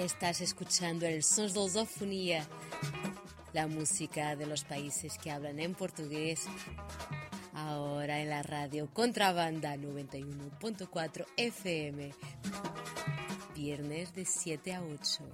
[0.00, 2.46] Estás escuchando el Sons de Lusofonía,
[3.52, 6.46] la música de los países que hablan en portugués.
[7.52, 12.14] Ahora en la radio Contrabanda 91.4 FM.
[13.54, 15.24] Viernes de 7 a 8.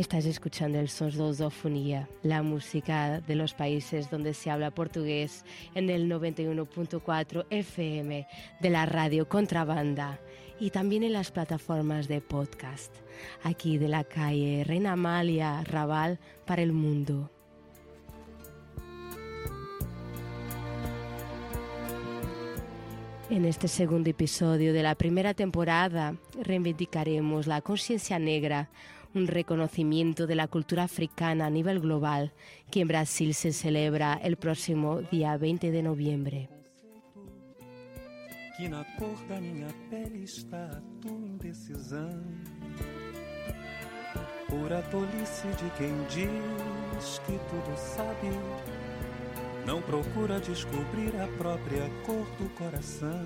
[0.00, 5.44] Estás escuchando el Sons de Lusofonía, la música de los países donde se habla portugués
[5.74, 8.26] en el 91.4 FM
[8.60, 10.18] de la radio Contrabanda
[10.58, 12.94] y también en las plataformas de podcast,
[13.42, 17.30] aquí de la calle Reina Amalia, Raval, para el mundo.
[23.28, 28.70] En este segundo episodio de la primera temporada reivindicaremos la conciencia negra,
[29.14, 32.32] un reconocimiento de la cultura africana a nivel global
[32.70, 36.48] que en Brasil se celebra el próximo día 20 de noviembre.
[38.60, 42.22] que na cor da minha pele está a tua indecisão.
[44.48, 48.28] Pura tolice de quem diz que tudo sabe,
[49.64, 53.24] não procura descobrir a própria cor do coração.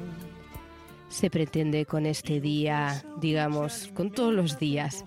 [1.08, 5.04] Se pretende con este día, digamos, con todos los días,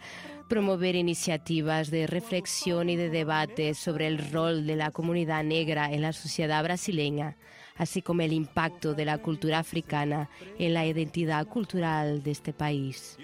[0.48, 6.02] promover iniciativas de reflexión y de debate sobre el rol de la comunidad negra en
[6.02, 7.36] la sociedad brasileña,
[7.76, 13.18] así como el impacto de la cultura africana en la identidad cultural de este país.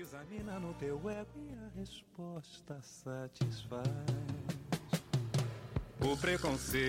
[6.05, 6.83] O preconceito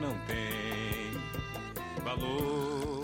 [0.00, 3.01] não tem valor.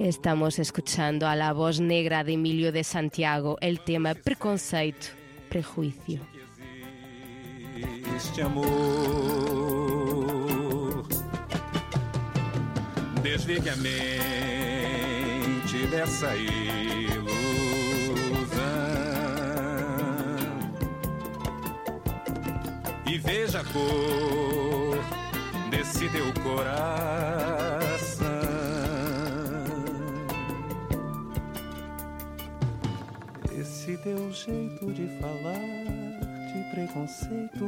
[0.00, 5.08] Estamos escuchando a la voz negra de Emilio de Santiago el tema Preconceito,
[5.50, 6.22] Prejuicio.
[7.76, 8.66] Existe amor.
[13.22, 13.96] Desligue a mente
[15.90, 17.28] dessa ilusão
[23.06, 24.98] e veja a cor
[25.70, 27.79] desse teu coração.
[34.02, 35.58] Teu jeito de falar
[36.52, 37.66] de preconceito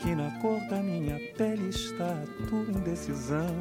[0.00, 3.54] que na cor da minha pele está a tua indecisão.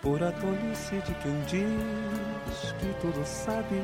[0.00, 3.82] Por a tolice de quem diz que tudo sabe,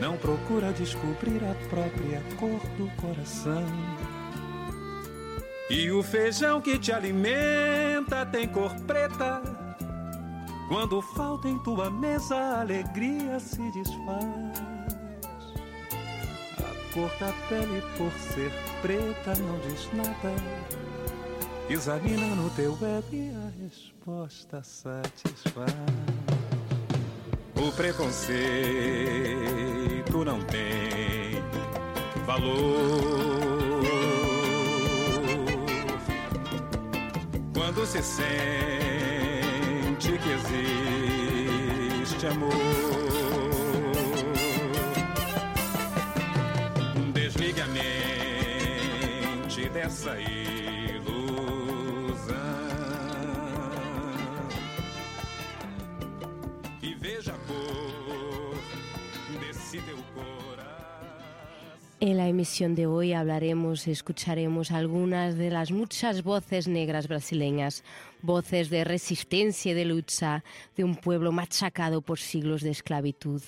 [0.00, 3.64] não procura descobrir a própria cor do coração.
[5.70, 9.55] E o feijão que te alimenta tem cor preta.
[10.68, 14.58] Quando falta em tua mesa, a alegria se desfaz.
[16.58, 18.50] A cor da pele, por ser
[18.82, 20.34] preta, não diz nada.
[21.70, 25.72] Examina no teu ego e a resposta satisfaz.
[27.54, 28.34] O preconceito
[30.24, 31.42] não tem
[32.26, 33.36] valor.
[37.54, 38.95] Quando se sente
[40.36, 42.52] existe amor.
[47.12, 50.45] Desligue a mente dessa ilusão
[61.98, 67.84] En la emisión de hoy hablaremos, escucharemos algunas de las muchas voces negras brasileñas,
[68.20, 70.44] voces de resistencia y de lucha
[70.76, 73.42] de un pueblo machacado por siglos de esclavitud.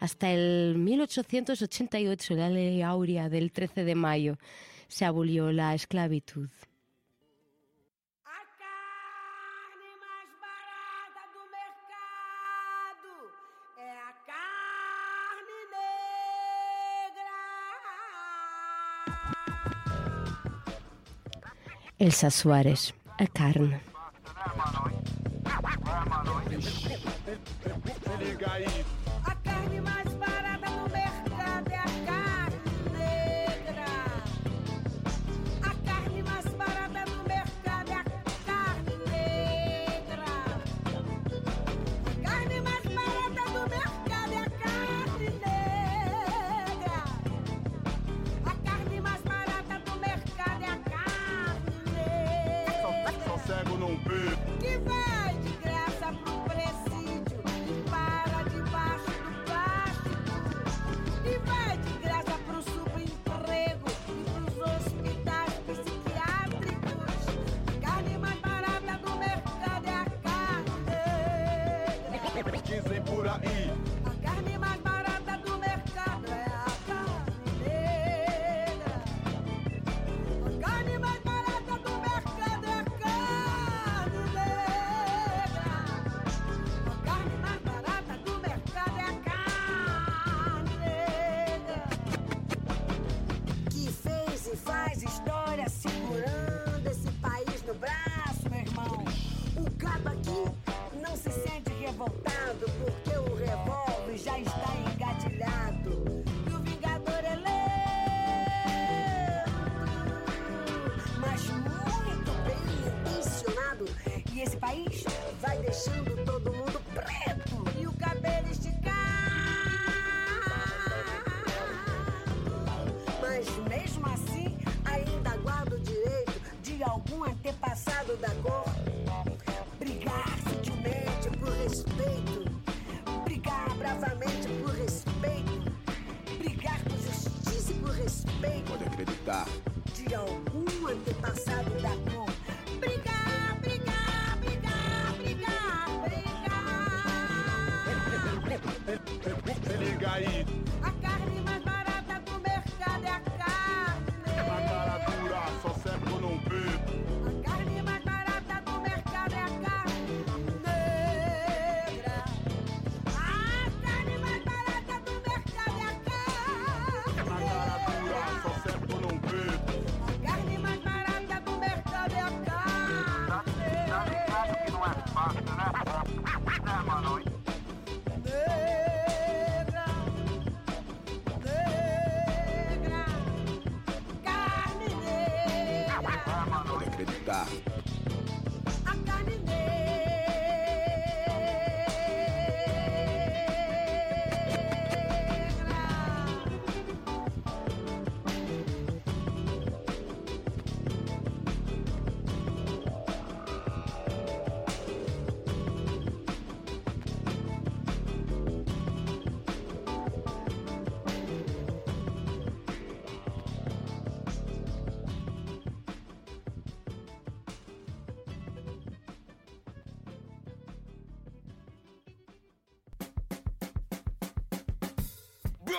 [0.00, 4.36] Hasta el 1888, la ley áurea del 13 de mayo,
[4.88, 6.48] se abolió la esclavitud.
[22.02, 23.80] Elsa Suárez, a carne.
[29.24, 30.11] A carne mais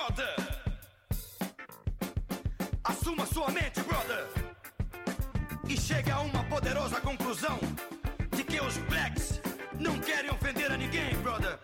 [0.04, 0.34] Brother!
[2.84, 4.26] Assuma sua mente, brother!
[5.66, 7.58] E chegue a uma poderosa conclusão
[8.36, 9.40] de que os blacks
[9.80, 11.58] não querem ofender a ninguém, brother!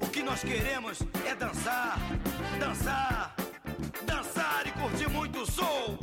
[0.00, 1.98] O que nós queremos é dançar,
[2.60, 3.34] dançar,
[4.04, 5.98] dançar e curtir muito o soul!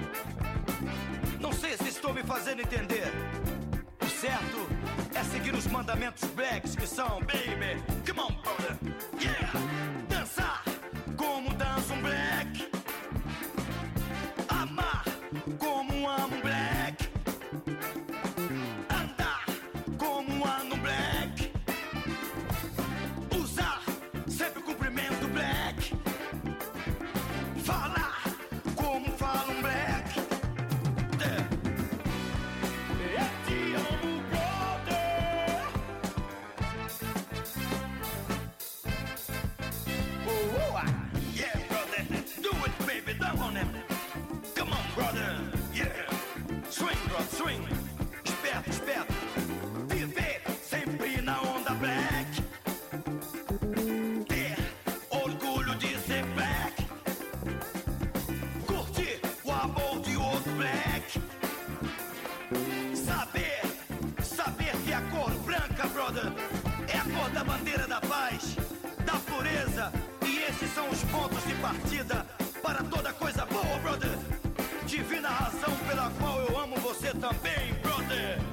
[1.39, 3.07] Não sei se estou me fazendo entender.
[4.01, 4.67] O certo
[5.15, 8.42] é seguir os mandamentos blacks que são, baby, come on,
[69.05, 69.91] da pureza.
[70.25, 72.25] E esses são os pontos de partida
[72.61, 74.17] para toda coisa boa, brother.
[74.85, 78.52] Divina razão pela qual eu amo você também, brother.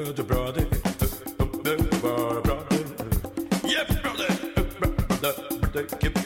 [0.00, 0.64] Brother, brother,
[2.40, 2.84] brother.
[3.66, 4.28] Yeah, brother.
[5.20, 6.19] Brother, come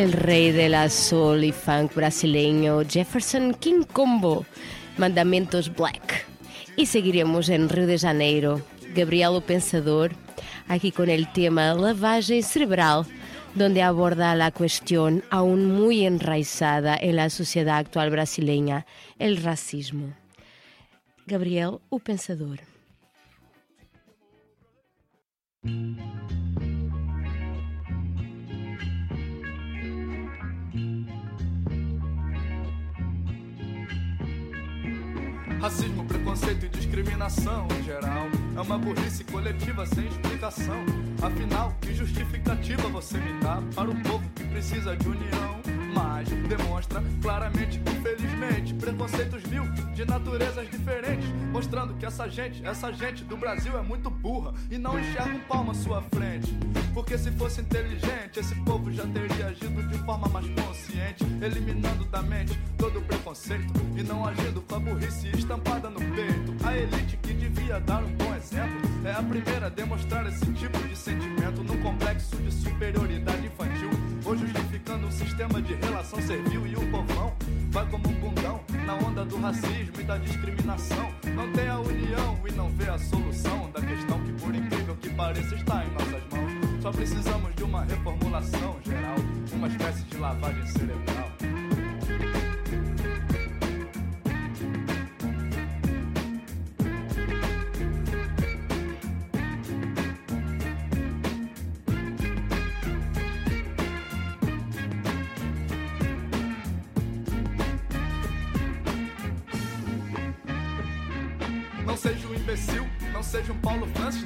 [0.00, 4.46] El rey de la soul y funk brasileño Jefferson King Combo,
[4.96, 6.26] Mandamentos Black.
[6.74, 8.62] Y seguiremos en Río de Janeiro,
[8.94, 10.12] Gabriel o Pensador,
[10.68, 13.04] aquí con el tema lavagem cerebral,
[13.54, 18.86] donde aborda la cuestión aún muy enraizada en la sociedad actual brasileña,
[19.18, 20.14] el racismo.
[21.26, 22.60] Gabriel o Pensador.
[35.60, 38.28] Racismo, preconceito e discriminação em geral.
[38.56, 40.86] É uma burrice coletiva sem explicação.
[41.20, 45.60] Afinal, que justificativa você me dá Para o povo que precisa de união?
[45.92, 47.78] Mas demonstra claramente,
[48.40, 53.82] infelizmente, preconceitos mil de naturezas diferentes, mostrando que essa gente, essa gente do Brasil é
[53.82, 56.56] muito burra e não enxerga um palmo à sua frente.
[56.94, 62.22] Porque se fosse inteligente, esse povo já teria agido de forma mais consciente, eliminando da
[62.22, 66.56] mente todo o preconceito e não agindo com a burrice estampada no peito.
[66.64, 70.78] A elite que devia dar um bom exemplo é a primeira a demonstrar esse tipo
[70.88, 73.90] de sentimento num complexo de superioridade infantil,
[74.24, 77.34] ou justificando um sistema de relação servil e o povão
[77.70, 81.10] vai como um bundão na onda do racismo e da discriminação.
[81.34, 85.10] Não tem a união e não vê a solução da questão que, por incrível que
[85.10, 86.82] pareça, está em nossas mãos.
[86.82, 89.16] Só precisamos de uma reformulação geral,
[89.52, 91.59] uma espécie de lavagem cerebral.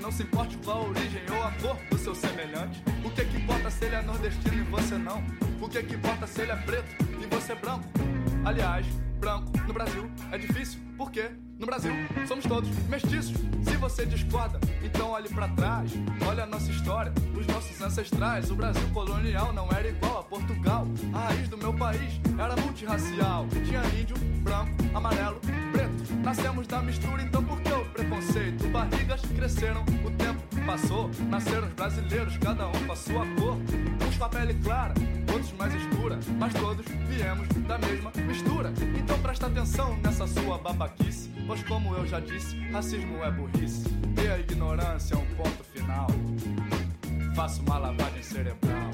[0.05, 2.83] Não se importe com a origem ou a cor do seu semelhante.
[3.03, 5.25] O que que importa se ele é nordestino e você não?
[5.63, 7.89] O que que importa se ele é preto e você é branco?
[8.45, 8.85] Aliás,
[9.19, 11.31] branco no Brasil é difícil, por quê?
[11.59, 11.93] No Brasil,
[12.29, 13.35] somos todos mestiços.
[13.65, 15.91] Se você discorda, então olhe para trás.
[16.29, 18.51] Olha a nossa história, os nossos ancestrais.
[18.51, 20.87] O Brasil colonial não era igual a Portugal.
[21.15, 23.47] A raiz do meu país era multirracial.
[23.65, 25.41] Tinha índio, branco, amarelo,
[25.73, 26.15] preto.
[26.23, 27.73] Nascemos da mistura, então por que
[28.05, 28.69] preconceito?
[28.69, 31.11] Barrigas cresceram, o tempo passou.
[31.29, 33.57] Nasceram os brasileiros, cada um com a sua cor.
[34.07, 34.95] Uns com a pele clara,
[35.33, 36.19] outros mais escura.
[36.39, 38.73] Mas todos viemos da mesma mistura.
[38.97, 41.31] Então presta atenção nessa sua babaquice.
[41.47, 43.85] Pois como eu já disse, racismo é burrice.
[44.23, 46.07] E a ignorância é um ponto final.
[47.35, 48.91] Faço uma lavagem cerebral.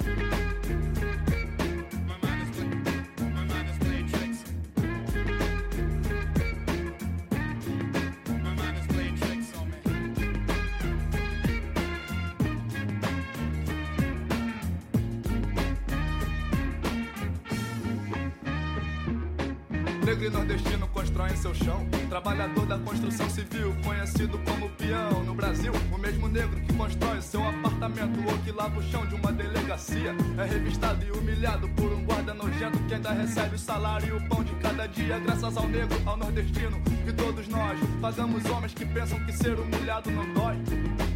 [20.30, 21.86] Nordestino constroem seu chão.
[22.08, 25.24] Trabalhador da construção civil, conhecido como peão.
[25.24, 29.14] No Brasil, o mesmo negro que constrói seu apartamento ou que lava o chão de
[29.14, 34.08] uma delegacia é revistado e humilhado por um guarda nojento que ainda recebe o salário
[34.08, 35.18] e o pão de cada dia.
[35.18, 40.10] Graças ao negro, ao nordestino e todos nós pagamos homens que pensam que ser humilhado
[40.10, 40.56] não dói.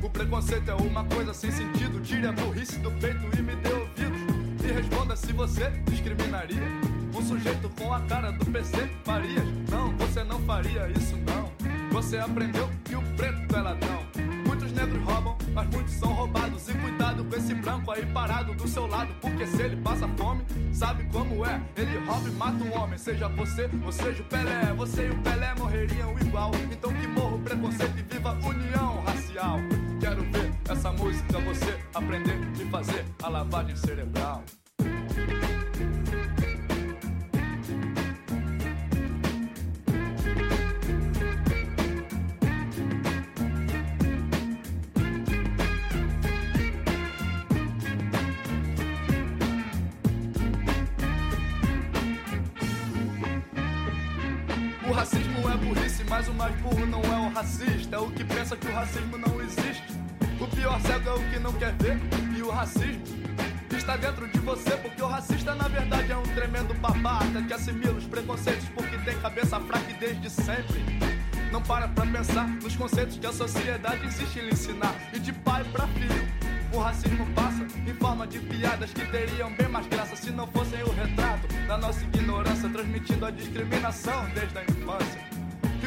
[0.03, 2.01] O preconceito é uma coisa sem sentido.
[2.01, 4.21] Tire a burrice do peito e me dê ouvidos.
[4.65, 9.45] E responda se você discriminaria um sujeito com a cara do PC Farias.
[9.71, 11.53] Não, você não faria isso não.
[11.93, 14.05] Você aprendeu que o preto é ladrão.
[14.47, 16.69] Muitos negros roubam, mas muitos são roubados.
[16.69, 19.15] E cuidado com esse branco aí parado do seu lado.
[19.21, 21.61] Porque se ele passa fome, sabe como é?
[21.77, 22.99] Ele rouba e mata um homem.
[22.99, 24.73] Seja você ou seja o Pelé.
[24.77, 26.51] Você e o Pelé morreriam igual.
[26.73, 29.59] Então que morra o preconceito e viva a união racial.
[30.01, 34.43] Quero ver essa música você aprender e fazer a lavagem cerebral.
[56.15, 57.97] Mas o mais burro não é o racista.
[57.97, 59.83] É o que pensa que o racismo não existe.
[60.41, 61.99] O pior cego é o que não quer ver.
[62.37, 63.03] E o racismo
[63.77, 67.95] está dentro de você, porque o racista na verdade é um tremendo babaca que assimila
[67.95, 70.85] os preconceitos porque tem cabeça fraca desde sempre.
[71.51, 74.95] Não para pra pensar nos conceitos que a sociedade insiste em ensinar.
[75.13, 76.29] E de pai pra filho,
[76.73, 80.81] o racismo passa em forma de piadas que teriam bem mais graça se não fossem
[80.85, 85.44] o retrato da nossa ignorância, transmitindo a discriminação desde a infância.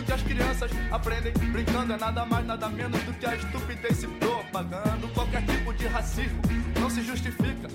[0.08, 4.08] Que as crianças aprendem brincando é nada mais, nada menos do que a estupidez se
[4.08, 5.06] propagando.
[5.10, 6.42] Qualquer tipo de racismo
[6.80, 7.68] não se justifica,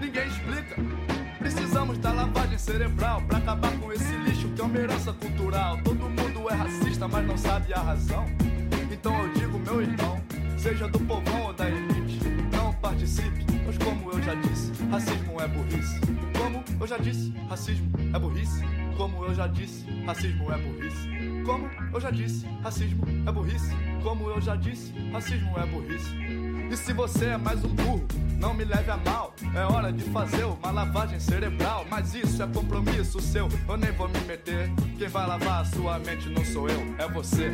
[0.00, 0.74] ninguém explica.
[1.38, 5.78] Precisamos da lavagem cerebral pra acabar com esse lixo que é uma herança cultural.
[5.84, 8.24] Todo mundo é racista, mas não sabe a razão.
[8.90, 10.20] Então eu digo, meu irmão,
[10.58, 12.18] seja do povão ou da elite,
[12.52, 16.05] não participe, pois como eu já disse, racismo é burrice.
[16.86, 18.62] Eu já disse, racismo é burrice.
[18.96, 21.08] Como eu já disse, racismo é burrice.
[21.44, 23.74] Como eu já disse, racismo é burrice.
[24.04, 26.14] Como eu já disse, racismo é burrice.
[26.70, 28.06] E se você é mais um burro,
[28.38, 29.34] não me leve a mal.
[29.52, 31.84] É hora de fazer uma lavagem cerebral.
[31.90, 34.70] Mas isso é compromisso seu, eu nem vou me meter.
[34.96, 37.50] Quem vai lavar a sua mente não sou eu, é você.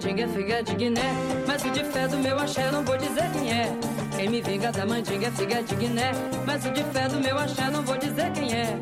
[0.00, 1.12] Mandinga é figa de Guiné.
[1.46, 3.70] Mas o de fé do meu axé não vou dizer quem é.
[4.16, 6.12] Quem me vinga da mandinga é figa de Guiné.
[6.46, 8.78] Mas o de fé do meu axé não vou dizer quem é.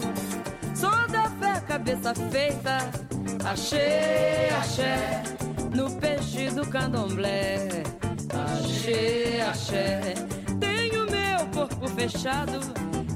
[0.76, 2.78] Sou da fé, cabeça feita.
[3.44, 5.24] Achei, axé.
[5.74, 7.82] No peixe do candomblé.
[8.54, 10.14] Achei, axé.
[10.60, 12.60] Tenho meu corpo fechado.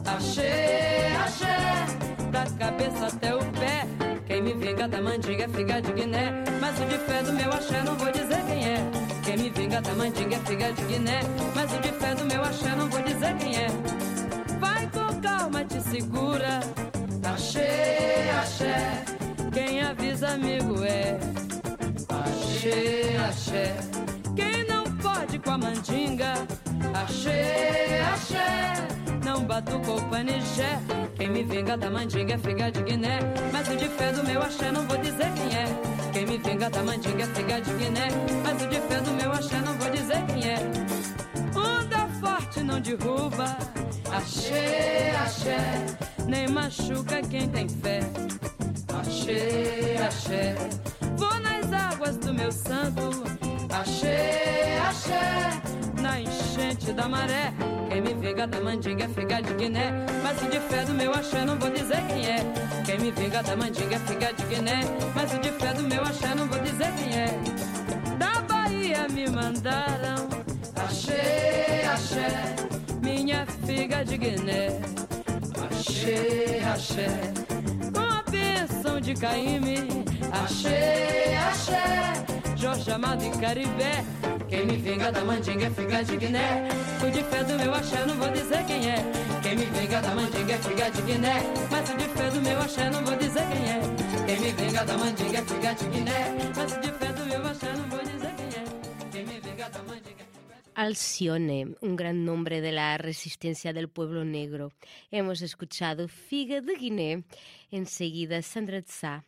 [0.07, 1.87] Achei, axé.
[2.33, 3.62] Da cabeça até o pé.
[4.63, 6.45] Vinga da mandinga é figa de Guiné.
[6.61, 8.77] Mas o de fé do meu axé não vou dizer quem é.
[9.25, 11.21] Quem me vinga da mandinga é figa de Guiné.
[11.53, 13.67] Mas o de fé do meu axé não vou dizer quem é.
[14.61, 16.61] Vai com calma, te segura.
[17.25, 19.05] Achei, axé.
[19.53, 21.19] Quem avisa, amigo, é.
[22.09, 23.75] Achei, axé.
[24.37, 26.35] Quem não pode com a mandinga.
[26.95, 27.62] Achei, axé.
[29.53, 30.81] Não batucou o panijé.
[31.15, 33.19] Quem me vinga da mandinga é figa de Guiné.
[33.53, 36.11] Mas o de fé do meu axé não vou dizer quem é.
[36.11, 38.09] Quem me vinga da mandinga é figa de Guiné.
[38.43, 40.57] Mas o de fé do meu axé não vou dizer quem é.
[41.55, 43.59] Onda forte não derruba.
[44.11, 45.85] Achei, axé.
[46.27, 48.01] Nem machuca quem tem fé.
[49.01, 50.55] Achei, axé.
[51.19, 53.12] Vou nas águas do meu santo.
[56.93, 57.53] Enchente da maré.
[57.89, 59.93] Quem me vinga da mandinga é figa de Guiné.
[60.23, 62.37] Mas o de fé do meu axé não vou dizer quem é.
[62.85, 64.81] Quem me vinga da mandinga é figa de Guiné.
[65.15, 67.27] Mas o de fé do meu axé não vou dizer quem é.
[68.19, 70.29] Da Bahia me mandaram.
[70.77, 72.29] Achei, axé.
[73.03, 74.81] Minha figa de Guiné.
[75.71, 77.09] Achei, axé.
[77.93, 80.05] Com a bênção de Caíme.
[80.33, 82.42] Achei, axé.
[82.63, 84.05] Jorge Amado e Caribé.
[84.49, 86.69] Quem me vinga da mandinga é figa de Guiné.
[87.05, 88.99] O de fé do meu axé não vou dizer quem é.
[89.43, 91.43] Quem me vinga da mandinga é figa de Guiné.
[91.73, 93.81] Mas o de fé do meu axé não vou dizer quem é.
[94.27, 96.53] Quem me vinga da mandinga é figa de Guiné.
[96.55, 99.11] Mas o de fé do meu axé não vou dizer quem é.
[99.11, 104.25] Quem me vinga da mandinga é Alcione, un gran nombre de la resistencia del pueblo
[104.25, 104.73] negro.
[105.11, 107.25] Hemos escuchado Figa de Guiné,
[107.73, 109.25] enseguida Sandra de Sá,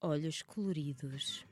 [0.00, 1.47] Olhos Coloridos.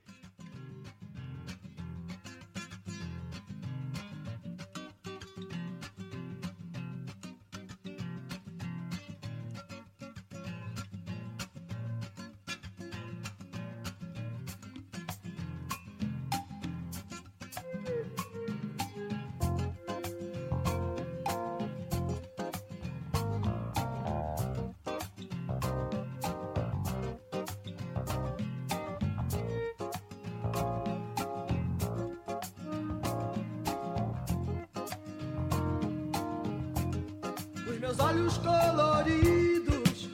[37.86, 40.08] Meus olhos coloridos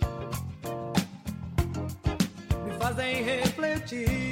[2.67, 4.32] me fazem refletir.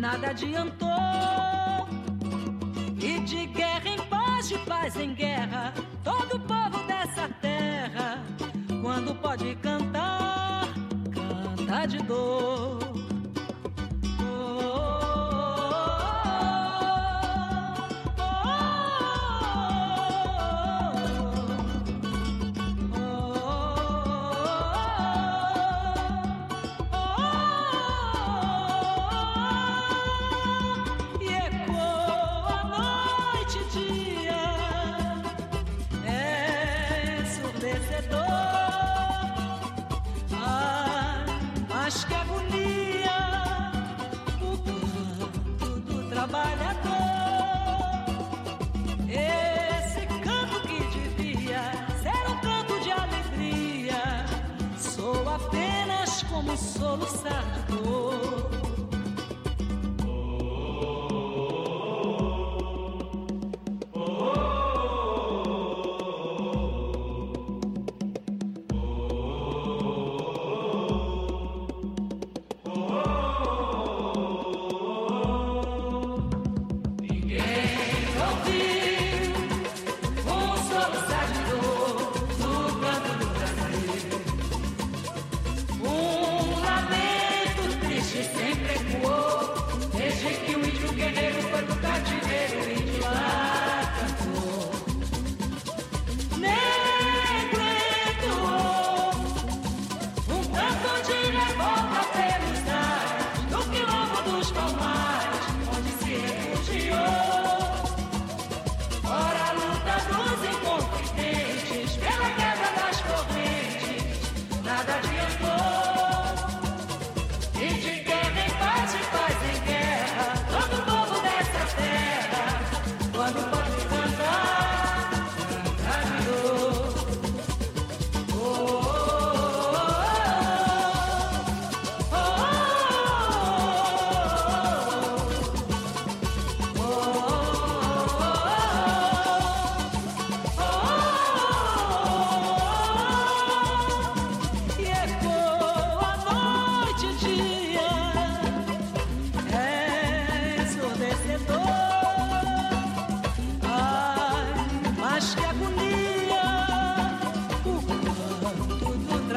[0.00, 0.88] Nada adiantou.
[2.98, 8.22] E de guerra em paz, de paz em guerra, todo povo dessa terra,
[8.82, 10.68] quando pode cantar,
[11.12, 12.89] canta de dor.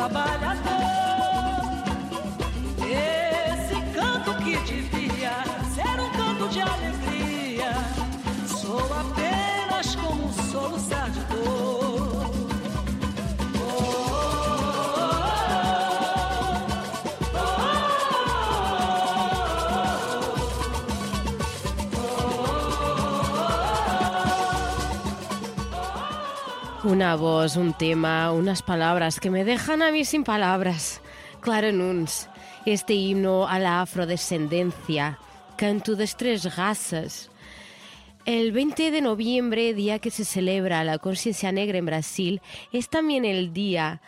[0.03, 0.72] trabalhador.
[26.93, 31.01] Una voz, un tema, unas palabras que me dejan a mí sin palabras.
[31.41, 32.29] Clara Nunes,
[32.67, 35.17] este himno a la afrodescendencia,
[35.57, 37.31] canto das tres razas.
[38.25, 43.25] El 20 de noviembre, día que se celebra la conciencia negra en Brasil, es también
[43.25, 43.99] el día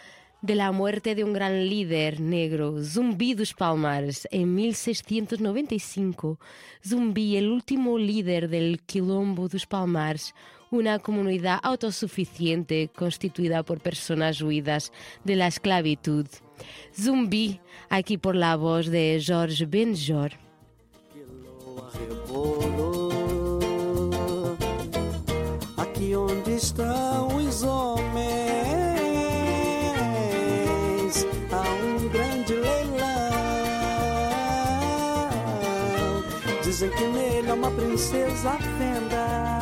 [0.43, 6.39] de la muerte de un gran líder negro, Zumbi dos Palmares, en 1695.
[6.87, 10.35] Zumbi, el último líder del Quilombo dos Palmares,
[10.75, 14.91] una comunidad autosuficiente constituida por personas huidas
[15.23, 16.27] de la esclavitud.
[16.93, 17.59] Zumbi,
[17.89, 20.31] aquí por la voz de Jorge Benjor.
[25.77, 28.05] Aqui onde estão os homens,
[31.51, 33.05] há um grande leilão.
[36.63, 39.54] Dizem que nele é uma princesa fenda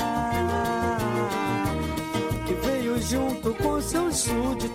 [3.13, 4.73] junto com seus súditos,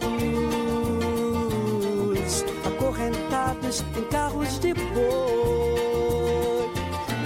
[2.64, 6.70] acorrentados em carros de boi.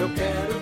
[0.00, 0.61] Eu quero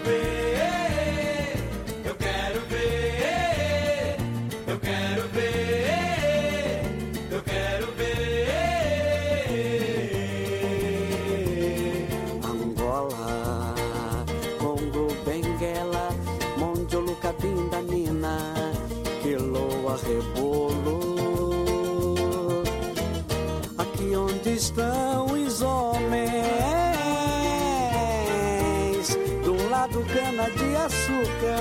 [30.41, 31.59] cana de açúcar,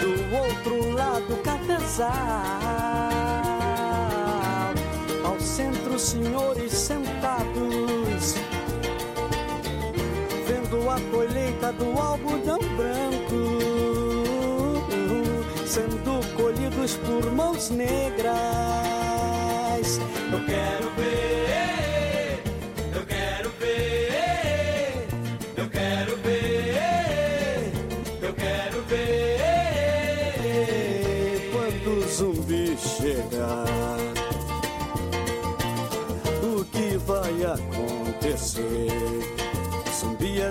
[0.00, 2.08] do outro lado cafezal,
[5.24, 8.34] ao centro senhores sentados,
[10.46, 13.58] vendo a colheita do algodão branco,
[15.66, 18.34] sendo colhidos por mãos negras.
[20.32, 20.83] Eu quero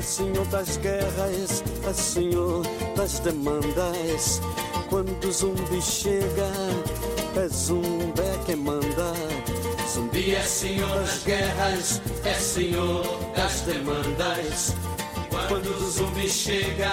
[0.04, 2.64] senhor das guerras, é senhor
[2.96, 4.42] das demandas.
[4.90, 6.52] Quando o zumbi chega,
[7.36, 9.14] é zumbi quem manda.
[9.92, 13.04] Zumbi é senhor das guerras, é senhor
[13.36, 14.76] das demandas.
[15.48, 16.92] Quando o zumbi chega,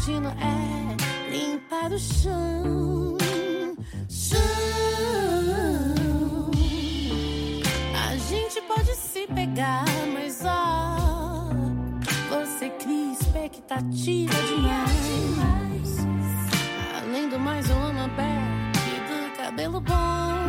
[0.00, 3.18] destino é limpar o chão.
[4.08, 4.40] Chão.
[8.08, 9.84] A gente pode se pegar,
[10.14, 11.50] mas ó,
[12.30, 15.98] você cria expectativa demais.
[17.02, 20.39] Além do mais, eu amo a pele, do cabelo bom.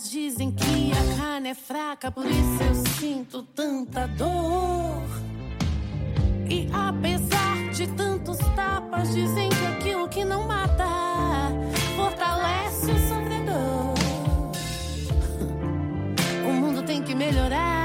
[0.00, 5.02] Dizem que a carne é fraca, por isso eu sinto tanta dor.
[6.48, 10.88] E apesar de tantos tapas, dizem que aquilo que não mata
[11.94, 13.92] fortalece o sofredor.
[16.48, 17.81] O mundo tem que melhorar.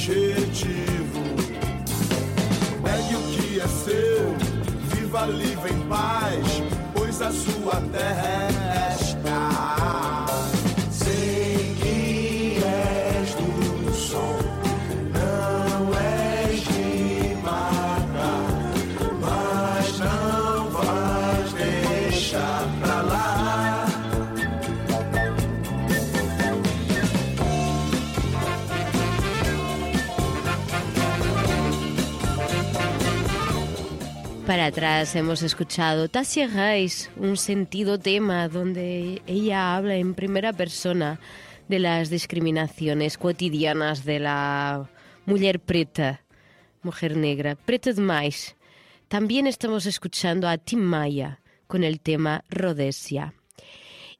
[0.00, 0.89] gente.
[34.50, 41.20] para atrás hemos escuchado Tassia Reis, un sentido tema donde ella habla en primera persona
[41.68, 44.90] de las discriminaciones cotidianas de la
[45.24, 46.24] mujer preta,
[46.82, 48.56] mujer negra, preta de demais.
[49.06, 51.38] También estamos escuchando a Tim Maya
[51.68, 53.34] con el tema Rhodesia.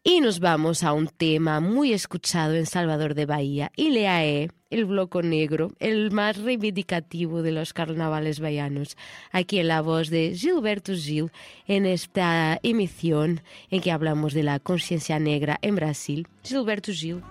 [0.05, 5.23] Y nos vamos a un tema muy escuchado en Salvador de Bahía, Ileae, el bloco
[5.23, 8.97] negro, el más reivindicativo de los carnavales vallanos.
[9.33, 11.31] Aquí en la voz de Gilberto Gil,
[11.66, 16.27] en esta emisión en que hablamos de la conciencia negra en Brasil.
[16.45, 17.23] Gilberto Gil.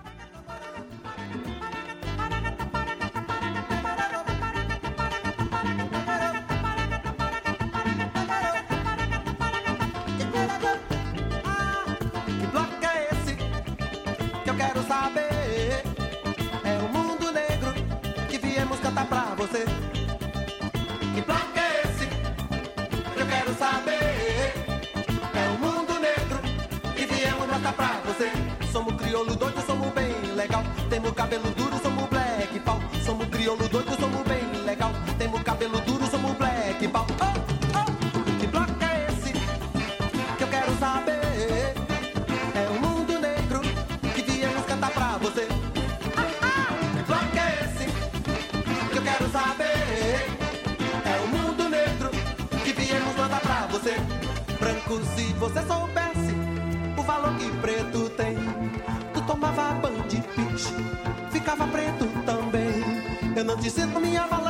[29.20, 30.62] crioulo doido, somos bem legal.
[30.88, 32.80] Temos cabelo duro, somos black pau.
[33.04, 33.89] Somos crioulo doido.
[59.40, 60.74] tomava banho de peixe,
[61.30, 62.84] ficava preto também.
[63.34, 64.49] Eu não dizendo minha palavra.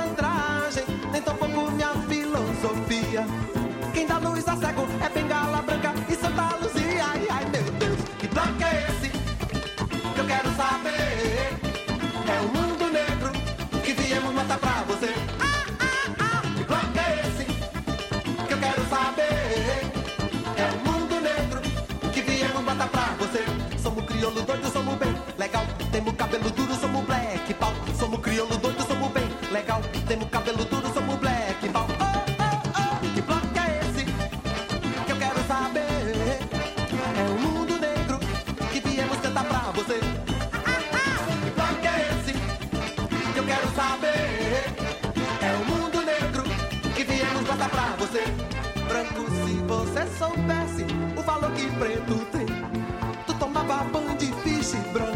[54.70, 55.09] si brucia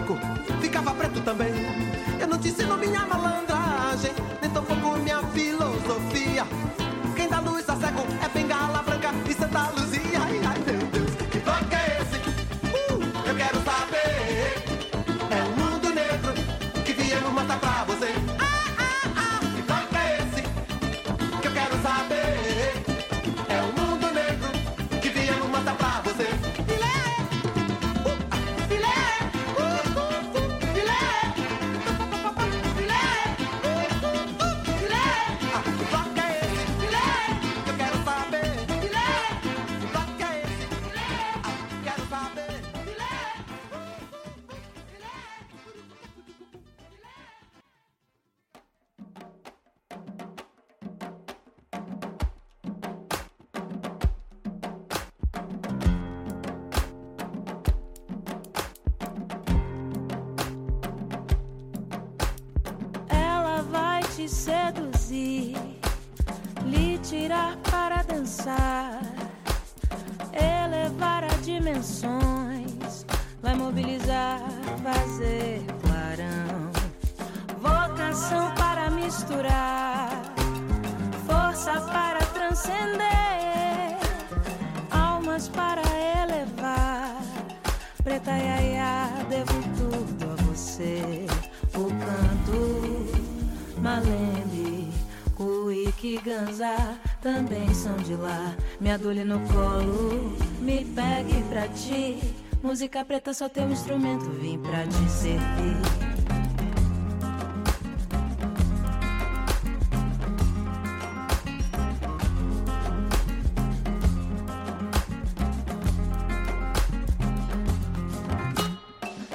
[103.05, 105.77] interpreta, só teu instrumento, vim pra te servir.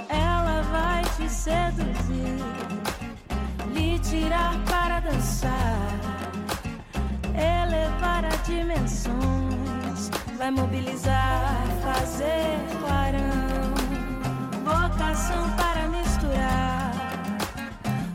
[0.09, 2.39] Ela vai te seduzir,
[3.71, 5.51] lhe tirar para dançar,
[7.35, 10.09] elevar a dimensões,
[10.39, 12.78] vai mobilizar, fazer
[15.19, 16.91] coração para misturar,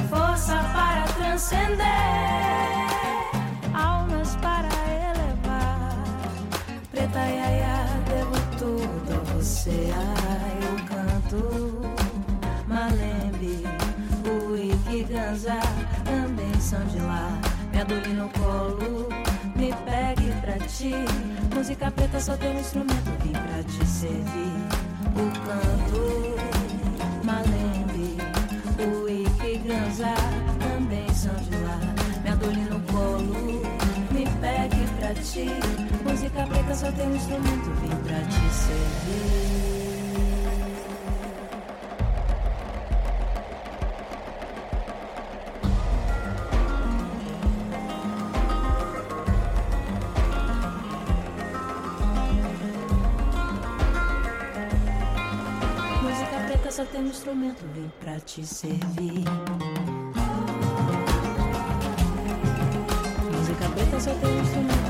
[0.09, 1.85] força para transcender,
[3.75, 4.69] almas para
[5.11, 6.03] elevar.
[6.91, 11.81] Preta iaia, devo tudo a você, ai, eu canto.
[12.67, 13.65] Malembe,
[14.27, 15.61] o Ikiganza
[16.05, 17.39] também são de lá.
[17.73, 19.09] Me adule no colo,
[19.55, 20.95] me pegue pra ti.
[21.55, 24.55] Música preta só tem um instrumento, vim pra te servir
[25.17, 26.54] o canto.
[30.59, 31.79] também são de lá.
[32.23, 33.35] Me adore no colo,
[34.11, 35.47] me pegue pra ti.
[36.03, 39.75] Música preta só tem um instrumento, vim pra te servir.
[56.75, 59.23] só tem um instrumento, vem pra te servir.
[63.95, 64.84] cosa te gusta más?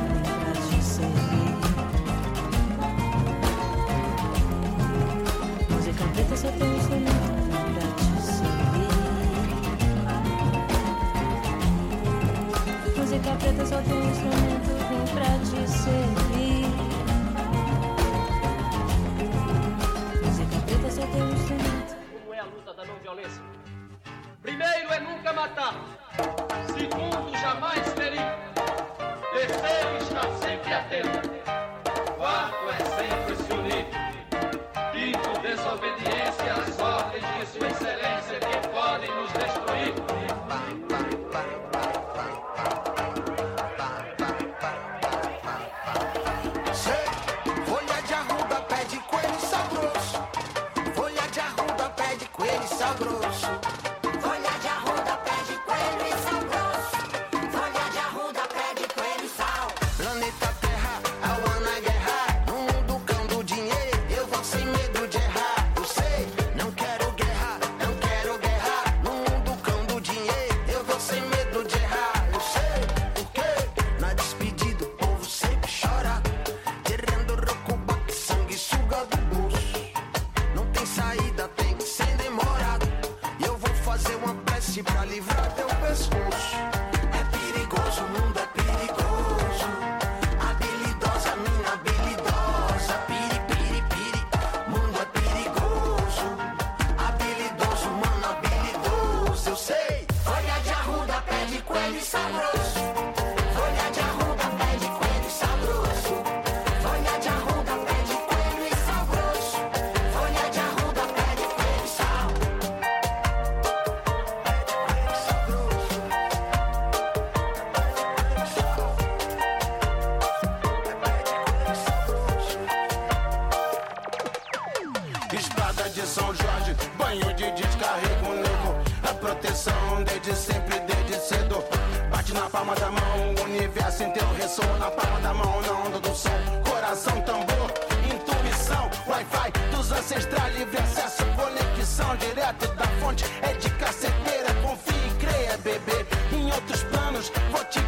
[125.32, 128.84] Espada de São Jorge, banho de descarrego negro.
[129.02, 131.64] A proteção desde sempre, desde cedo.
[132.10, 136.00] Bate na palma da mão, o universo inteiro ressoa na palma da mão, na onda
[136.00, 136.30] do som.
[136.68, 137.70] Coração, tambor,
[138.04, 143.24] intuição, Wi-Fi dos ancestrais, livre acesso, conexão direto da fonte.
[143.42, 146.06] É de caceteira, confia e creia, bebê.
[146.32, 147.83] Em outros planos, vou te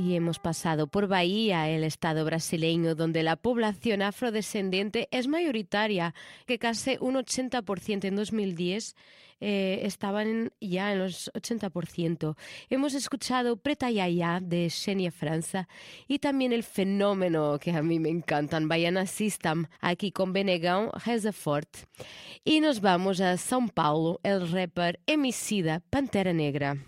[0.00, 6.14] Y hemos pasado por Bahía, el estado brasileño, donde la población afrodescendiente es mayoritaria,
[6.46, 8.96] que casi un 80% en 2010
[9.40, 12.34] eh, estaban ya en los 80%.
[12.70, 15.68] Hemos escuchado Preta Yaya de Xenia Franza
[16.08, 21.68] y también el fenómeno que a mí me encantan, Baiana System, aquí con Benegão Rezafort.
[22.42, 26.78] Y nos vamos a São Paulo, el rapper Emicida Pantera Negra.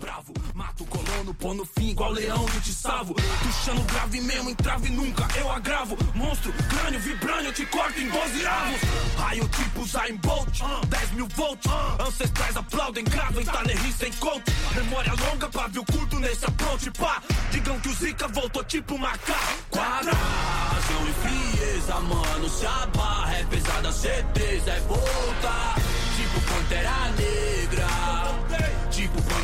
[0.00, 0.32] Bravo.
[0.54, 3.14] Mato colono, pô no fim, igual leão e te salvo.
[3.14, 5.96] Puxando grave mesmo, entrave nunca, eu agravo.
[6.14, 8.80] Monstro, crânio, vibrânio, eu te corto em 12 avos.
[9.18, 11.70] Raio tipo Zayn Bolt, 10 mil volts.
[12.00, 13.62] Ancestrais aplaudem, gravem, tá
[13.98, 14.44] sem coach.
[14.74, 17.22] Memória longa, pavio curto nesse approach, pá.
[17.50, 19.64] Digam que o Zika voltou tipo macaco.
[19.70, 25.74] Quadração e frieza, mano, se a barra é pesada, certeza é voltar.
[26.16, 27.59] Tipo Pantera Negra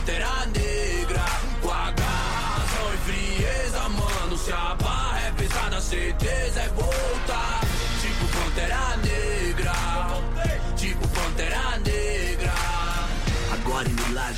[0.07, 1.25] Pantera Negra
[1.61, 4.39] Com a razão e frieza, mano.
[4.39, 7.56] Se a barra é pesada, certeza é voltar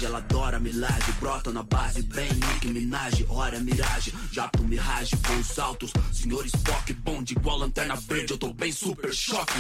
[0.01, 5.93] Ela adora milagre Brota na base, bem Nick Minaj Hora miragem, jato mirage Voos altos,
[6.13, 9.59] senhor Spock Bonde igual lanterna verde, eu tô bem super choque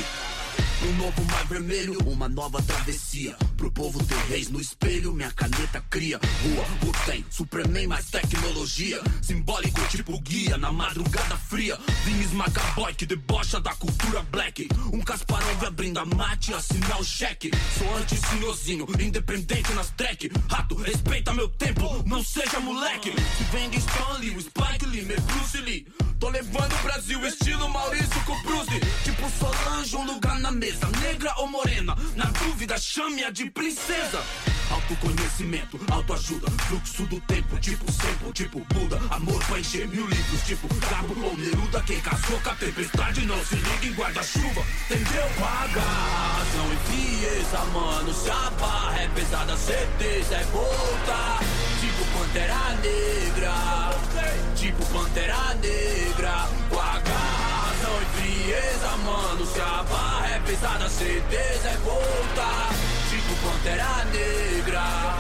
[0.80, 3.36] um novo mar vermelho, uma nova travessia.
[3.56, 6.20] Pro povo ter reis no espelho, minha caneta cria.
[6.42, 9.00] Rua, o tem, Superman mais tecnologia.
[9.20, 11.76] Simbólico tipo guia na madrugada fria.
[12.04, 14.68] Vim esmagar boy que debocha da cultura black.
[14.92, 17.50] Um Kasparov abrindo a mate, assinar o cheque.
[17.76, 20.27] Sou anti-senhorzinho, independente nas track.
[20.48, 23.12] Rato, respeita meu tempo, não seja moleque.
[23.36, 25.86] Se vem de Stanley, o Spike Lee, meu Bruce Lee.
[26.18, 28.80] Tô levando o Brasil estilo Maurício com Bruce.
[29.04, 30.86] Tipo Solange, um lugar na mesa.
[31.00, 34.22] Negra ou morena, na dúvida chame-a de princesa.
[34.70, 39.00] Autoconhecimento, autoajuda, fluxo do tempo, tipo tempo, tipo Buda.
[39.10, 41.80] Amor pra encher mil livros, tipo Cabo ou Neruda.
[41.82, 45.24] Quem casou com a tempestade não se liga em guarda-chuva, entendeu?
[45.38, 48.12] Razão e frieza, mano.
[48.12, 51.38] Se a barra é pesada, certeza é voltar.
[51.80, 53.54] Tipo Pantera Negra,
[54.54, 56.48] tipo Pantera Negra.
[56.68, 59.46] Com a razão e frieza, mano.
[59.46, 62.70] Se a barra é pesada, certeza é voltar.
[63.10, 65.18] Tipo Pantera Negra,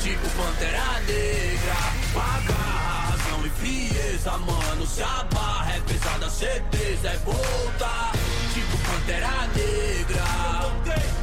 [0.00, 1.76] tipo Pantera Negra.
[2.12, 4.86] Com a razão e frieza, mano.
[4.86, 8.12] Se a barra é pesada, certeza é voltar.
[8.52, 10.24] Tipo Pantera Negra,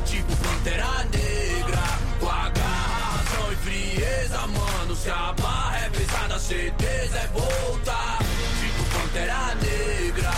[0.06, 1.84] tipo Pantera Negra.
[2.20, 4.96] Com a razão e frieza, mano.
[4.96, 5.69] Se a barra
[6.50, 8.18] certeza é voltar.
[8.60, 10.32] Tipo Pantera Negra,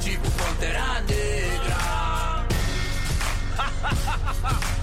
[0.00, 2.44] tipo Pantera Negra.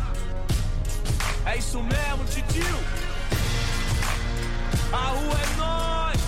[1.44, 2.80] É isso mesmo, titio.
[4.94, 6.22] A rua é nós.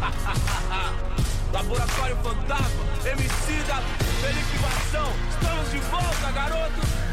[1.52, 3.76] Laboratório Fantasma, Emicida,
[4.20, 5.12] Felipe Vação.
[5.30, 7.09] Estamos de volta, garoto.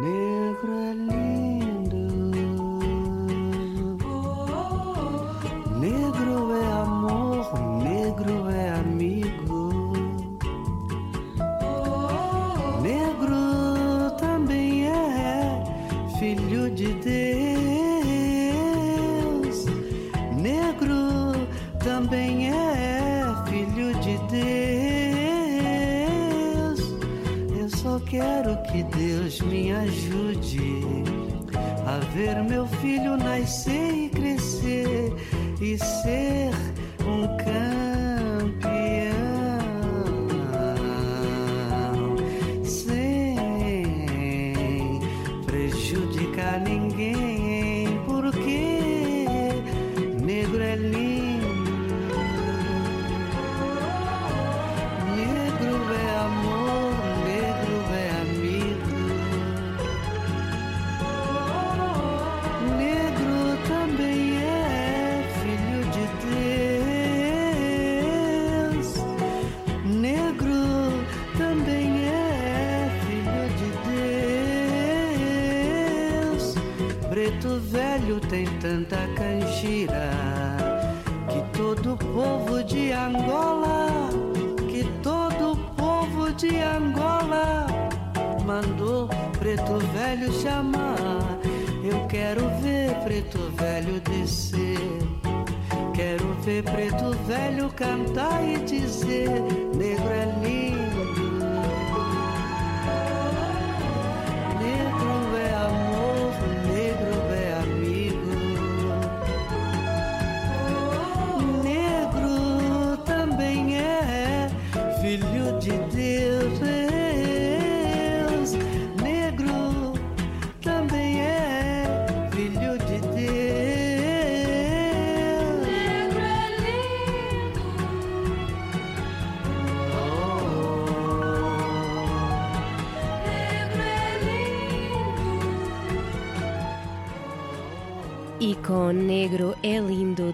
[0.00, 0.94] Negro é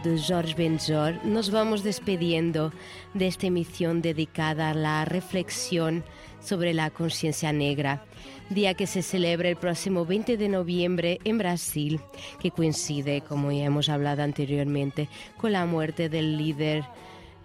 [0.05, 2.73] de George Benjor nos vamos despidiendo
[3.15, 6.05] de esta emisión dedicada a la reflexión
[6.41, 8.05] sobre la conciencia negra,
[8.51, 12.01] día que se celebra el próximo 20 de noviembre en Brasil,
[12.39, 16.85] que coincide, como ya hemos hablado anteriormente, con la muerte del líder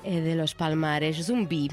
[0.03, 1.69] eh, de los Palmares, Zumbi.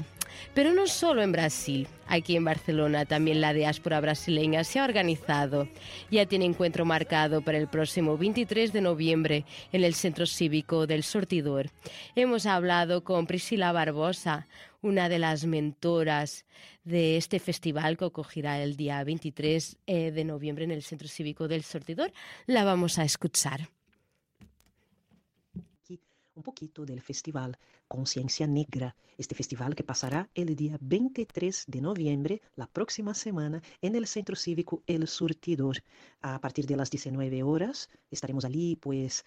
[0.53, 5.67] Pero no solo en Brasil, aquí en Barcelona también la diáspora brasileña se ha organizado.
[6.09, 11.03] Ya tiene encuentro marcado para el próximo 23 de noviembre en el Centro Cívico del
[11.03, 11.69] Sortidor.
[12.15, 14.47] Hemos hablado con Priscila Barbosa,
[14.81, 16.45] una de las mentoras
[16.83, 21.47] de este festival que ocurrirá el día 23 eh, de noviembre en el Centro Cívico
[21.47, 22.11] del Sortidor.
[22.45, 23.69] La vamos a escuchar.
[26.37, 27.57] un poquito del festival
[27.87, 33.95] Conciencia Negra, este festival que pasará el día 23 de noviembre, la próxima semana, en
[33.95, 35.83] el Centro Cívico El Surtidor.
[36.21, 39.25] A partir de las 19 horas estaremos allí, pues,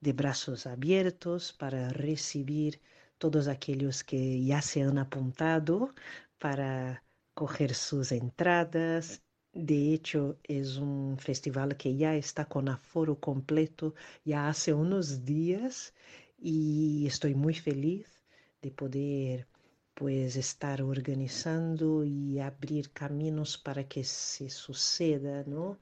[0.00, 2.80] de brazos abiertos para recibir
[3.18, 5.94] todos aquellos que ya se han apuntado
[6.38, 7.02] para
[7.34, 9.22] coger sus entradas.
[9.52, 13.94] De hecho, es un festival que ya está con aforo completo
[14.24, 15.94] ya hace unos días
[16.38, 18.20] y estoy muy feliz
[18.60, 19.48] de poder
[19.94, 25.78] pues estar organizando y abrir caminos para que se suceda, ¿no?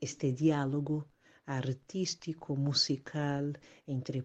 [0.00, 1.08] Este diálogo
[1.46, 4.24] artístico, musical entre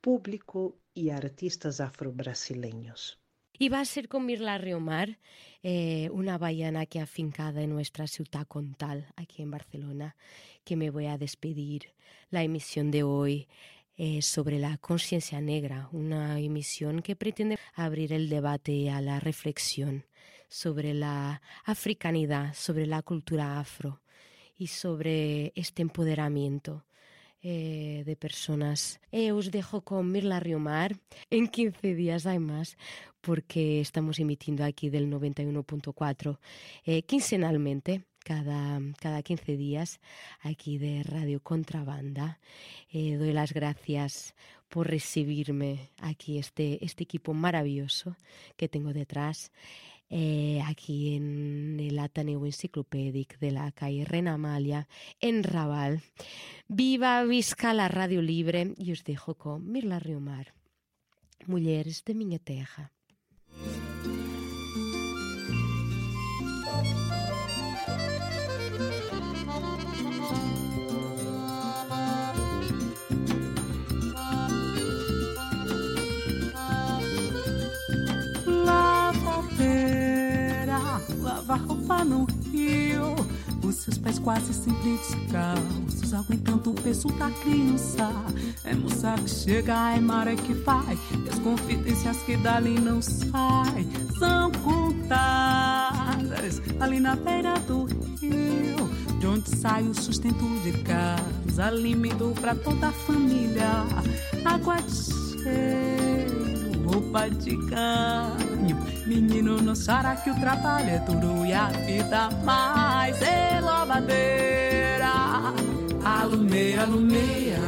[0.00, 3.18] público y artistas afro-brasileños.
[3.58, 5.18] Y va a ser con Mirla Riomar,
[5.62, 10.16] eh, una baiana que afincada en nuestra ciudad contal, aquí en Barcelona,
[10.64, 11.92] que me voy a despedir.
[12.30, 13.48] La emisión de hoy
[13.96, 20.04] es sobre la conciencia negra, una emisión que pretende abrir el debate a la reflexión
[20.48, 24.02] sobre la africanidad, sobre la cultura afro
[24.56, 26.84] y sobre este empoderamiento
[27.42, 29.00] eh, de personas.
[29.10, 30.96] Eh, os dejo con Mirla Riomar.
[31.30, 32.76] En 15 días hay más,
[33.20, 36.38] porque estamos emitiendo aquí del 91.4
[36.84, 38.04] eh, quincenalmente.
[38.24, 40.00] Cada, cada 15 días
[40.40, 42.38] aquí de Radio Contrabanda.
[42.90, 44.34] Eh, doy las gracias
[44.68, 48.16] por recibirme aquí, este, este equipo maravilloso
[48.56, 49.52] que tengo detrás
[50.14, 54.86] eh, aquí en el Ateneo Enciclopédic de la calle Reina Amalia,
[55.20, 56.02] en Raval.
[56.68, 60.52] Viva Visca la Radio Libre y os dejo con Mirla Riomar,
[61.46, 62.92] Mulheres de Miña Terra.
[81.52, 83.14] Lavar roupa no rio.
[83.62, 88.10] Os seus pés quase sempre descalços, aguentando o peso da criança.
[88.64, 90.98] É moça que chega, é maré que vai.
[91.24, 93.88] E as confidências que dali não saem
[94.18, 97.84] são contadas ali na beira do
[98.20, 98.90] rio.
[99.20, 103.86] De onde sai o sustento de casa, alimento pra toda a família.
[104.44, 106.51] Água de cheiro,
[106.92, 108.76] roupa de ganho.
[109.06, 115.10] Menino, não chora que o trabalho é duro e a vida mais é louvadeira.
[116.04, 117.58] Alumeia, alumeia,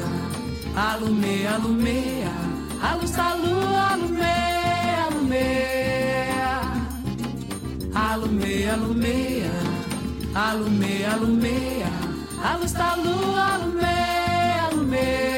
[0.76, 2.32] alumeia, alumeia.
[2.82, 6.60] A luz da lua, alumeia, alumeia.
[7.94, 9.50] Alumeia, alumeia,
[10.34, 11.86] alumeia, alumeia.
[12.42, 15.33] A luz da lua, alumeia, alumeia.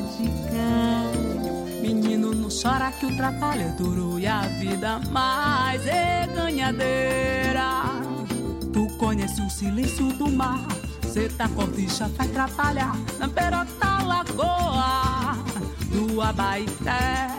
[0.00, 1.80] De ganho.
[1.82, 7.84] Menino, não chora que o trabalho é duro e a vida mais é ganhadeira.
[8.72, 10.66] Tu conhece o silêncio do mar,
[11.16, 15.38] Ceta cordicha vai trabalhar na da lagoa
[15.90, 17.30] Do Abaité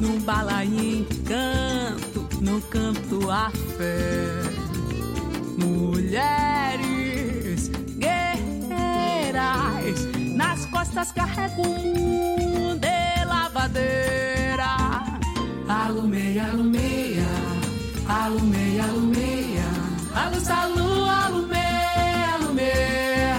[0.00, 4.40] No balaim canto, no canto a fé
[5.58, 6.57] Mulheres
[10.38, 14.70] Nas costas carrego o mundo de lavadeira.
[15.68, 17.26] Alumeia, alumeia,
[18.08, 19.68] alumeia, alumeia.
[20.14, 23.36] A luz da lua, alumeia, alumeia.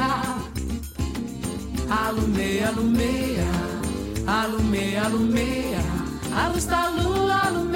[1.90, 3.50] Alumeia, alumeia,
[4.28, 5.84] alumeia, alumeia.
[6.36, 7.69] A luz da lua, alumeia